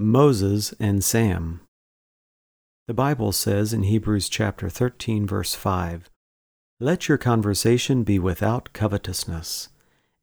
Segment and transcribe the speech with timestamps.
[0.00, 1.60] Moses and Sam.
[2.86, 6.08] The Bible says in Hebrews chapter 13 verse 5,
[6.78, 9.70] "Let your conversation be without covetousness,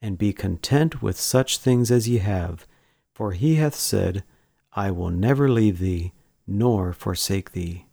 [0.01, 2.65] and be content with such things as ye have,
[3.13, 4.23] for he hath said,
[4.71, 6.13] I will never leave thee,
[6.47, 7.85] nor forsake thee."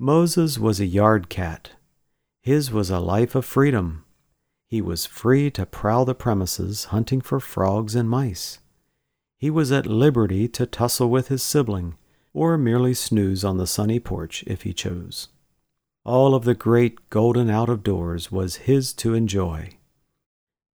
[0.00, 1.76] Moses was a yard cat.
[2.42, 4.04] His was a life of freedom.
[4.66, 8.58] He was free to prowl the premises hunting for frogs and mice.
[9.38, 11.96] He was at liberty to tussle with his sibling,
[12.34, 15.28] or merely snooze on the sunny porch if he chose.
[16.04, 19.70] All of the great golden out of doors was his to enjoy.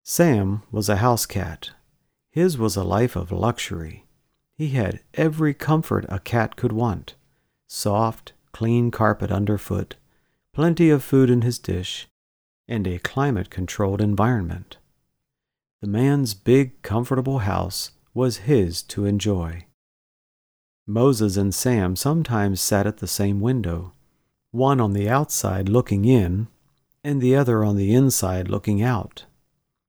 [0.03, 1.71] Sam was a house cat.
[2.29, 4.05] His was a life of luxury.
[4.55, 7.15] He had every comfort a cat could want
[7.67, 9.95] soft, clean carpet underfoot,
[10.53, 12.07] plenty of food in his dish,
[12.67, 14.77] and a climate controlled environment.
[15.79, 19.65] The man's big, comfortable house was his to enjoy.
[20.85, 23.93] Moses and Sam sometimes sat at the same window,
[24.51, 26.48] one on the outside looking in,
[27.04, 29.26] and the other on the inside looking out.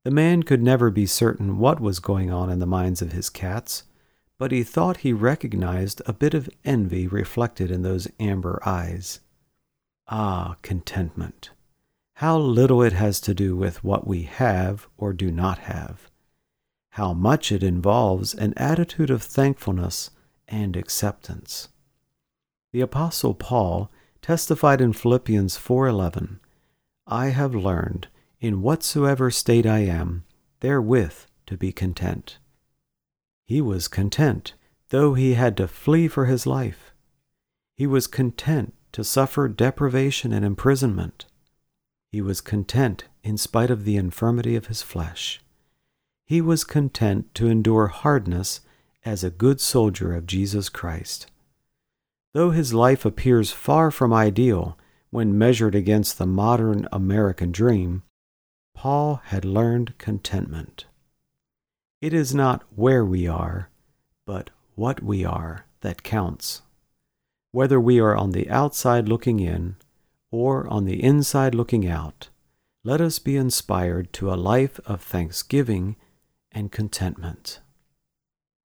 [0.04, 3.30] The man could never be certain what was going on in the minds of his
[3.30, 3.84] cats,
[4.38, 9.20] but he thought he recognized a bit of envy reflected in those amber eyes.
[10.08, 11.50] Ah, contentment!
[12.16, 16.11] How little it has to do with what we have or do not have
[16.96, 20.10] how much it involves an attitude of thankfulness
[20.46, 21.68] and acceptance.
[22.70, 23.90] The apostle Paul
[24.20, 26.38] testified in Philippians 4:11,
[27.06, 28.08] I have learned
[28.40, 30.24] in whatsoever state I am
[30.60, 31.14] therewith
[31.46, 32.36] to be content.
[33.46, 34.52] He was content
[34.90, 36.92] though he had to flee for his life.
[37.74, 41.24] He was content to suffer deprivation and imprisonment.
[42.10, 45.42] He was content in spite of the infirmity of his flesh
[46.32, 48.62] he was content to endure hardness
[49.04, 51.26] as a good soldier of Jesus Christ.
[52.32, 54.78] Though his life appears far from ideal
[55.10, 58.02] when measured against the modern American dream,
[58.74, 60.86] Paul had learned contentment.
[62.00, 63.68] It is not where we are,
[64.26, 66.62] but what we are that counts.
[67.50, 69.76] Whether we are on the outside looking in
[70.30, 72.30] or on the inside looking out,
[72.84, 75.96] let us be inspired to a life of thanksgiving
[76.54, 77.60] and contentment.